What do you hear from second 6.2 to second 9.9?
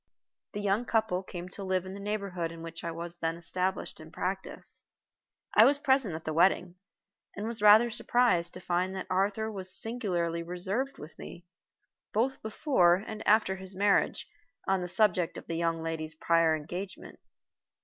the wedding, and was rather surprised to find that Arthur was